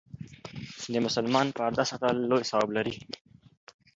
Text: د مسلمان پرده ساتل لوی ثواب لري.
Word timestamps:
د 0.91 0.93
مسلمان 1.05 1.47
پرده 1.57 1.83
ساتل 1.91 2.15
لوی 2.29 2.43
ثواب 2.49 2.69
لري. 2.77 2.93